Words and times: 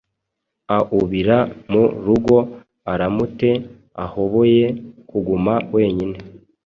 aubira 0.77 1.37
mu 1.71 1.83
rugo 2.05 2.37
aramute 2.93 3.51
ahoboye 4.05 4.65
kuguma 5.09 5.53
wenyine 5.73 6.17